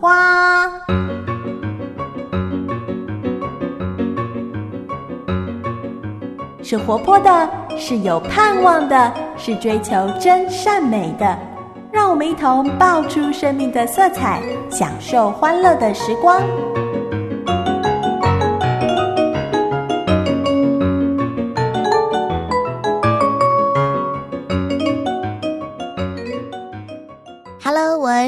[0.00, 0.66] 花》。
[6.62, 11.38] 是活泼的，是有盼望的，是追求真善美的。
[11.92, 14.40] 让我们一同爆出生命的色彩，
[14.70, 16.40] 享受欢乐的时光。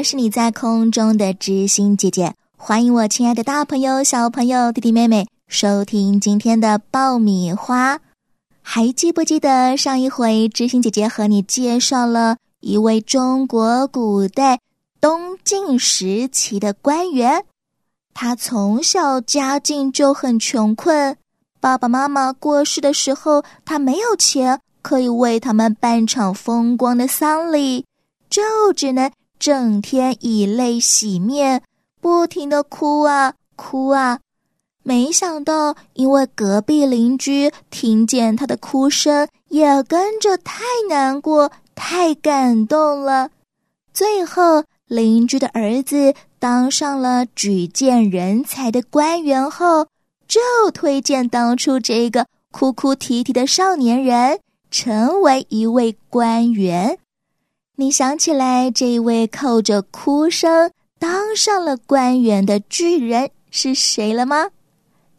[0.03, 7.97] 是你在空中的知心姐姐，欢迎我亲爱的大朋友、小朋友、弟弟妹妹收听今天的爆米花。
[8.61, 12.35] 还记不记得上一回知心姐姐和你介绍了？
[12.59, 14.59] 一位中国古代
[14.99, 17.45] 东晋时期的官员，
[18.13, 21.15] 他从小家境就很穷困，
[21.61, 27.85] 爸爸妈妈过世的时候，他没有钱可以为他们办场风光的丧礼，
[28.29, 28.41] 就
[28.75, 31.61] 只能整天以泪洗面，
[32.01, 34.19] 不停的哭啊哭啊。
[34.83, 41.51] 没想到，因为隔壁邻居听见他的哭声，也跟着太难过。
[41.75, 43.31] 太感动了！
[43.93, 49.87] 最后，邻居的儿子当上了举荐人才的官员后，
[50.27, 50.39] 就
[50.71, 56.99] 推荐当初这个哭哭啼啼的少年人成为一位官员。
[57.75, 64.51] 你想起来这一位靠着哭声当上了官员的巨人是谁了吗？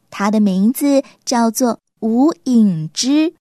[0.09, 3.35] 他的名字叫做吴隐之。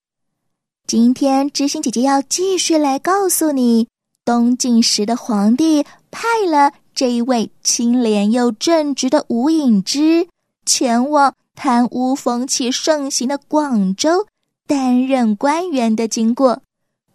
[0.88, 3.88] 今天知心姐姐要继续来告诉你，
[4.26, 10.28] 东晋时的皇帝派了这一位清廉又正直的吴隐之
[10.66, 14.26] 前往贪污风气盛行的广州
[14.66, 16.64] 担任官员的经过。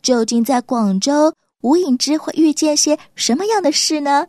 [0.00, 4.26] 究竟在广州，吴隐之会遇见些什么样的事呢？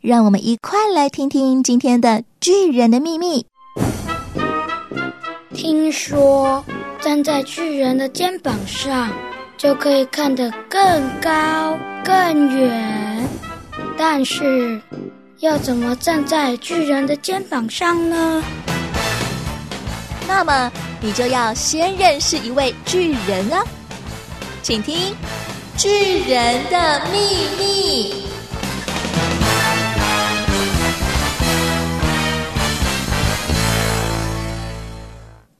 [0.00, 3.46] 让我们一块来听听今天的巨人的秘密。
[5.54, 6.64] 听说。
[6.98, 9.12] 站在巨人的肩膀上，
[9.56, 13.28] 就可以看得更高更远。
[13.96, 14.80] 但是，
[15.38, 18.42] 要怎么站在巨人的肩膀上呢？
[20.26, 23.62] 那么，你就要先认识一位巨人啊！
[24.62, 24.96] 请听
[25.78, 27.18] 《巨人的秘
[27.58, 28.12] 密》。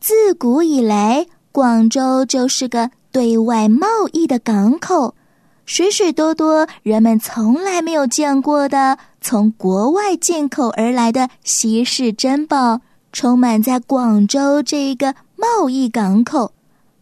[0.01, 1.27] 自古以来。
[1.53, 5.15] 广州就是个对外贸易的港口，
[5.65, 16.53] 许许多多人们从来没有见过的从国外进口而来的稀世珍宝，充满在广州这个贸易港口。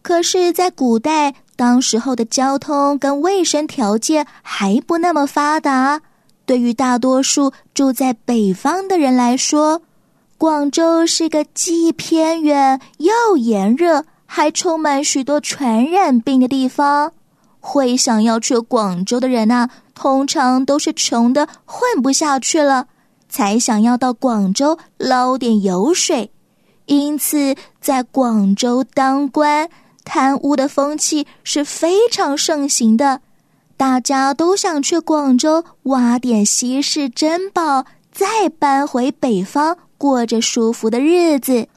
[0.01, 6.01] 可是，在古代，当时候的交通跟卫生条件还不那么发达，
[6.45, 9.81] 对于大多数住在北方的人来说，
[10.37, 14.05] 广州是个既偏远又炎热。
[14.27, 17.13] 还充满许多传染病的地方，
[17.59, 22.87] 会想要去广州的人呐，通常都是穷的混不下去了，
[23.29, 26.31] 才想要到广州捞点油水。
[26.87, 29.69] 因此，在广州当官，
[30.05, 33.19] 贪污的风气是非常盛行的，
[33.75, 41.67] 大家都想去广州挖点稀世珍宝，再搬回北方过着舒服的日子。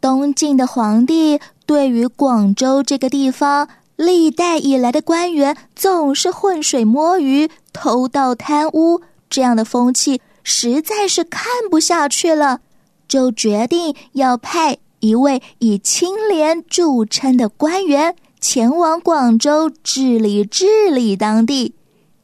[0.00, 1.38] 东晋的皇帝。
[1.66, 12.60] 对于广州这个地方，历代以来的官员总是浑水摸鱼、偷盗贪污，这样的风气实在是看不下去了，
[13.08, 21.74] 就决定要派一位以清廉著称的官员前往广州治理治理当地。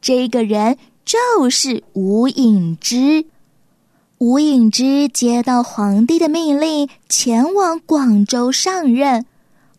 [0.01, 3.25] 这个人就是吴隐之。
[4.19, 9.25] 吴隐之接到皇帝的命令，前往广州上任。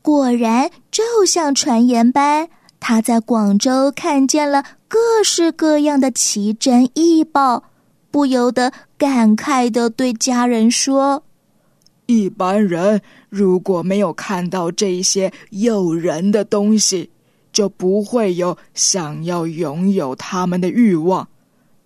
[0.02, 7.64] 果然，就像传言般，他在广州看见了各式各样的奇珍异宝，
[8.10, 11.22] 不由得感慨的对家人说
[12.06, 17.10] ：“一般人如果没有看到这些诱人的东西，
[17.52, 21.28] 就不会有想要拥有它们的欲望。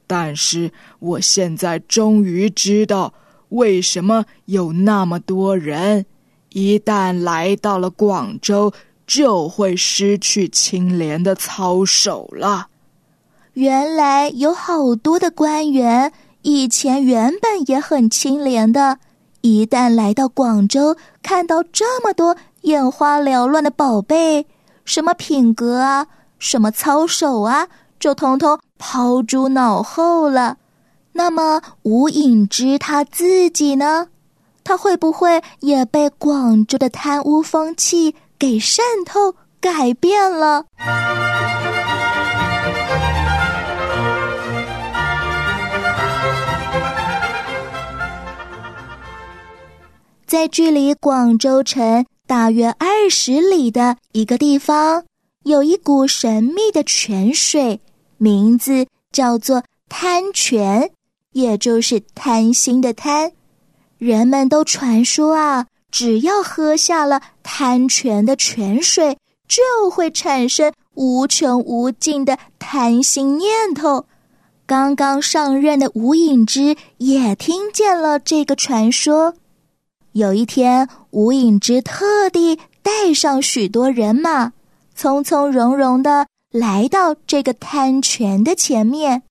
[0.07, 3.13] 但是我现在终于知道，
[3.51, 6.07] 为什么有那么多人。”
[6.55, 8.73] 一旦来到了广州，
[9.07, 12.69] 就会失去清廉的操守了。
[13.53, 16.11] 原来有好多的官员
[16.43, 18.99] 以前原本也很清廉的，
[19.41, 24.47] 一旦来到广州，看到这么多眼花缭乱的宝贝，
[24.85, 26.07] 什么品格啊，
[26.39, 27.69] 什么操守啊，
[28.01, 30.57] 就通通抛诸脑后了。
[31.13, 34.09] 那么吴影之他自己呢？
[34.65, 40.67] 他会不会也被广州的贪污风气给渗透、改变了？
[50.39, 55.03] 在距离广州城大约二十里的一个地方，
[55.43, 57.81] 有一股神秘的泉水，
[58.19, 60.93] 名字叫做贪泉，
[61.33, 63.33] 也就是贪心的贪。
[63.99, 69.19] 人们都传说啊，只要喝下了贪泉的泉水，
[69.49, 74.07] 就会产生无穷无尽的贪心念头。
[74.67, 79.35] 刚刚上任的吴隐之也听见了这个传说。
[80.13, 84.53] 有一天，吴影之特地带上许多人马，
[84.95, 89.23] 从从容容的来到这个贪泉的前面。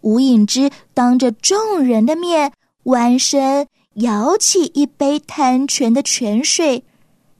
[0.00, 2.52] 吴影之当着众人的面，
[2.84, 6.84] 弯身舀起一杯贪泉的泉水，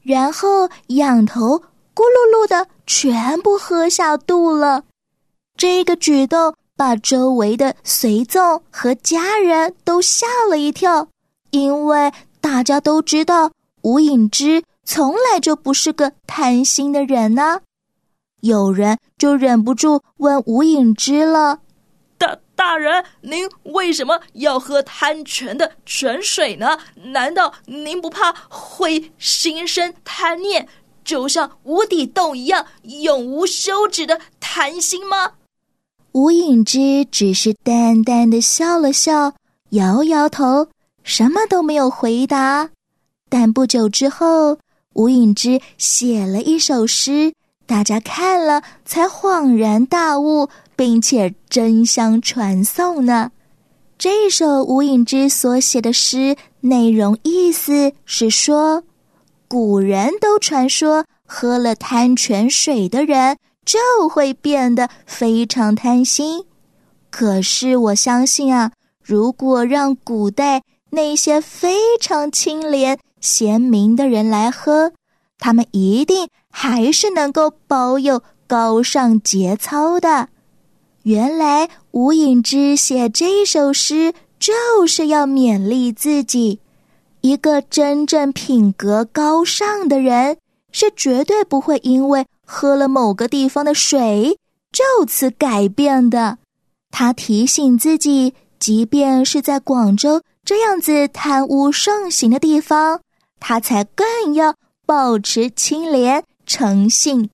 [0.01, 1.59] 然后仰头
[1.93, 4.85] 咕噜噜的全部喝下肚了。
[5.55, 11.09] 这个举动把周围的随从和家人都吓了一跳，
[11.51, 12.11] 因为。
[12.39, 13.51] 大家都知道，
[13.81, 17.61] 无影之从来就不是个贪心的人呢。
[18.41, 21.59] 有人就忍不住问无影之了
[22.17, 26.77] ：“大大人，您为什么要喝贪泉的泉水呢？
[26.95, 30.67] 难道您不怕会心生贪念，
[31.03, 35.33] 就像无底洞一样，永无休止的贪心吗？”
[36.13, 39.33] 无影之只是淡淡的笑了笑，
[39.71, 40.67] 摇摇头。
[41.07, 42.69] 什么都没有回答，
[43.29, 44.57] 但不久之后，
[44.93, 47.33] 吴影之写了一首诗，
[47.65, 53.31] 大家看了才恍然大悟，并且争相传颂呢。
[53.97, 58.83] 这首吴影之所写的诗内容意思是说，
[59.47, 66.43] 古人都传说喝了贪泉水的人就会变得非常贪心，
[67.09, 70.61] 可是我相信啊，如果让古代。
[70.89, 74.93] 那些非常清廉贤明的人来喝，
[75.37, 80.29] 他们一定还是能够保有高尚节操的。
[81.03, 86.59] 原来吴隐之写这首诗就是要勉励自己：
[87.21, 90.37] 一个真正品格高尚的人，
[90.71, 94.37] 是绝对不会因为喝了某个地方的水
[94.71, 96.37] 就此改变的。
[96.91, 100.21] 他提醒自己，即便是在广州。
[100.47, 103.01] 这样子贪污盛行的地方，
[103.37, 104.55] 他才更要
[104.85, 107.29] 保持清廉诚信。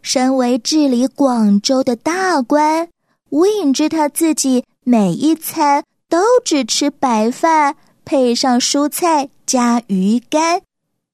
[0.00, 2.88] 身为治理广州的大官，
[3.28, 7.76] 吴隐之他自己每一餐都只吃白饭，
[8.06, 10.62] 配上蔬菜加鱼干。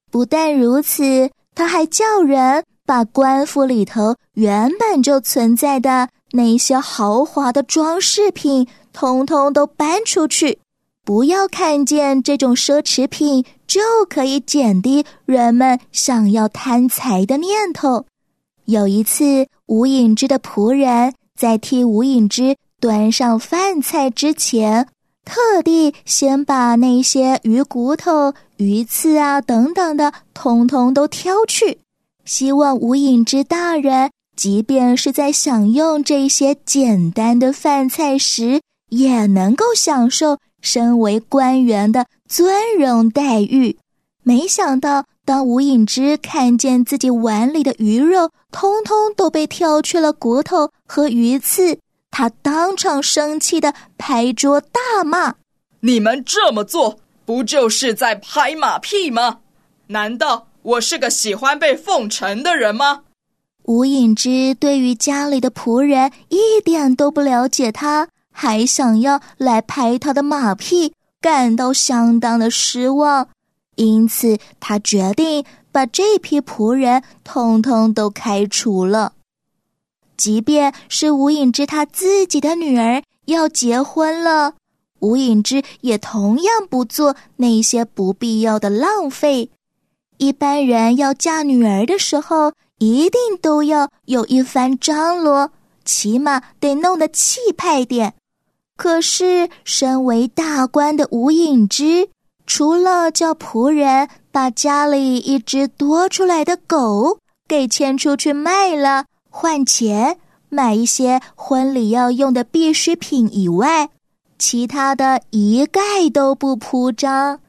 [0.09, 2.63] 不但如此，他还叫人。
[2.91, 10.59] 把官府里头原本就存在的那些豪华的装饰品，通通都搬出去。
[11.05, 18.05] 不要看见这种奢侈品，就可以减低人们想要贪财的念头。
[18.65, 24.89] 有一次，吴隐之的仆人在替吴隐之端上饭菜之前，
[25.23, 31.79] 特地先把那些鱼骨头、鱼刺啊等等的，通通都挑去。
[32.31, 43.77] 希望无影之大人，即便是在享用这些简单的饭菜时，也能够享受身为官员的尊荣待遇。
[44.23, 51.79] 没想到，当吴影之看见自己碗里的鱼肉通通都被挑去了骨头和鱼刺，
[52.11, 55.35] 他当场生气的拍桌大骂
[55.81, 59.39] ：“你们这么做，不就是在拍马屁吗？
[59.87, 63.01] 难道？”我是个喜欢被奉承的人吗？
[63.63, 73.27] 吴隐之对于家里的仆人一点都不了解，他还想要来拍他的马屁，感到相当的失望。
[73.75, 79.13] 因此，他决定把这批仆人通通都开除了。
[80.17, 84.53] 即便是吴隐之他自己的女儿要结婚了，
[84.99, 89.49] 吴隐之也同样不做那些不必要的浪费。
[90.21, 95.49] 一般人要嫁女儿的时候，一定都要有一番张罗，
[95.83, 98.13] 起码得弄得气派点。
[98.77, 102.09] 可是，身为大官的吴隐之，
[102.45, 113.89] 除了叫仆人把家里一只多出来的狗给牵出去卖了，换钱买一些婚礼要用的必需品以外，
[114.37, 115.81] 其他的一概
[116.13, 117.39] 都不铺张。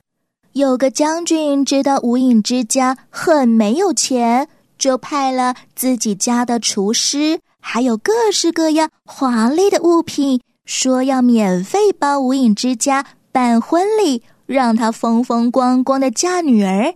[0.53, 14.23] 有个将军知道无影之家很没有钱，就派了自己家的厨师，还有各式各样华丽的物品，说要免费帮无影之家办婚礼。
[14.45, 16.95] 让她风风光光的嫁女儿，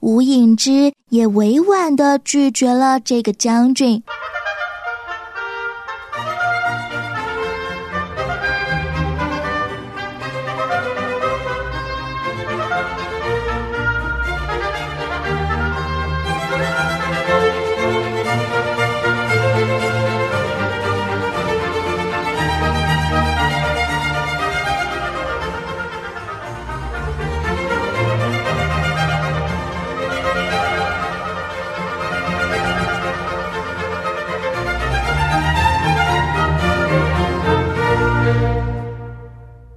[0.00, 4.02] 无影之也委婉的拒绝了这个将军。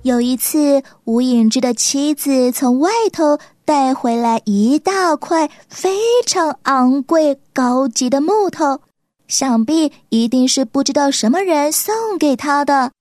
[0.10, 8.82] 有一次，吴影之的妻子从外头带回来一大块非常昂贵、高级的木头，
[9.28, 12.92] 想必一定是不知道什么人送给他的。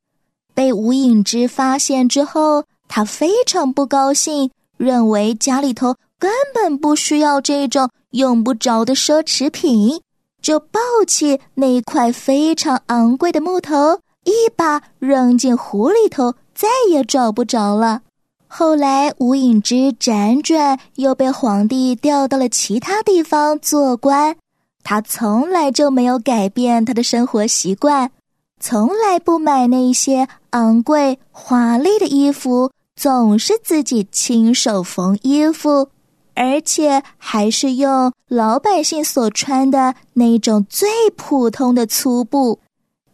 [0.52, 10.02] 被吴影之发现之后，他非常不高兴，认为家里头根本不需要这种用不着的奢侈品，
[10.42, 16.34] 就抱起那块非常昂贵的木头，一把扔进湖里头。
[16.58, 18.02] 再也找不着了。
[18.48, 24.34] 后来，吴影之辗转又被皇帝调到了其他地方做官。
[24.82, 28.10] 他从来就没有改变他的生活习惯，
[28.58, 35.90] 从来不买那些昂贵华丽的衣服，总是自己亲手缝衣服，
[36.34, 42.58] 而且还是用老百姓所穿的那种最普通的粗布。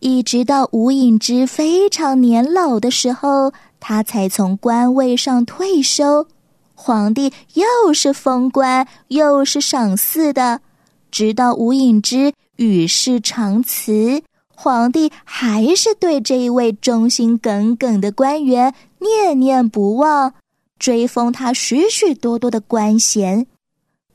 [0.04, 6.26] 一直到吴影之非常年老的时候，他才从官位上退休。
[6.74, 10.60] 皇帝又是封官又是赏赐的，
[11.10, 14.20] 直到吴影之与世长辞，
[14.54, 20.34] 皇帝还是对这一位忠心耿耿的官员念念不忘，
[20.78, 23.46] 追封他许许多多的官衔。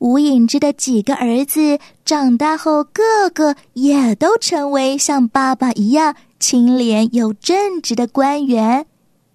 [0.00, 8.86] 吴影之的几个儿子长大后，个个也都成为像爸爸一样清廉又正直的官员。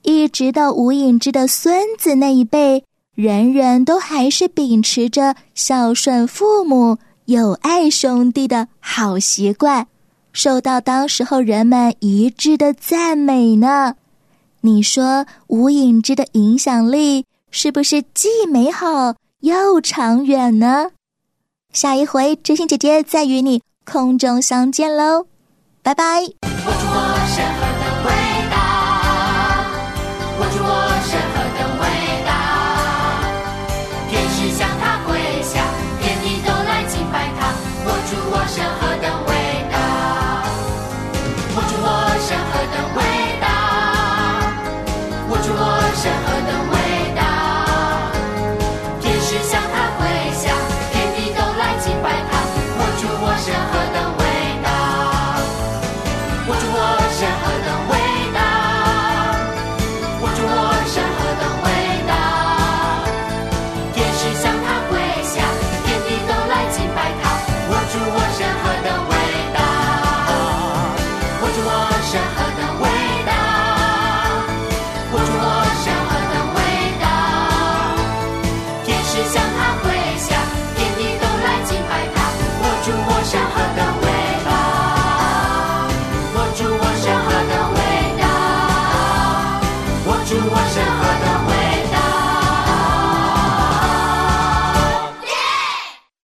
[0.02, 9.86] 一直到吴影之的孙子那一辈，人人都还是秉持着孝顺父母、友爱兄弟的好习惯，
[10.34, 13.96] 受到当时候人们一致的赞美呢。
[14.62, 19.14] 你说吴影之的影响力是不是既美好？
[19.42, 20.92] 又长远呢？
[21.74, 25.28] 下一回知心姐姐再与你空中相见喽，
[25.84, 26.24] 拜拜。